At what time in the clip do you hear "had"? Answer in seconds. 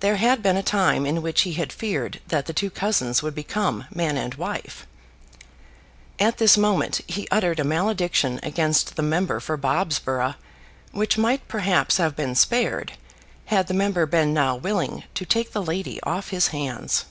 0.16-0.42, 1.52-1.74, 13.44-13.66